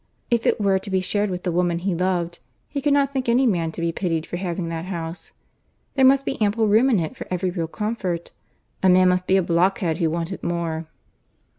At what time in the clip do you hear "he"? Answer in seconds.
1.77-1.93, 2.67-2.81